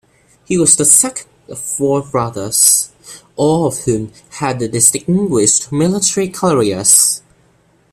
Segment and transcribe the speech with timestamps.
[0.45, 2.89] He was the second of four brothers,
[3.35, 7.21] all of whom had distinguished military careers.